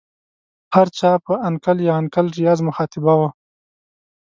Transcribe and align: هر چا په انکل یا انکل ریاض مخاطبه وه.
هر 0.75 0.87
چا 0.97 1.11
په 1.25 1.33
انکل 1.47 1.77
یا 1.87 1.93
انکل 2.01 2.25
ریاض 2.39 2.59
مخاطبه 2.67 3.13
وه. 3.19 3.29